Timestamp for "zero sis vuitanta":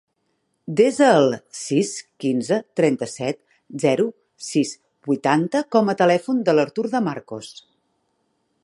3.85-5.63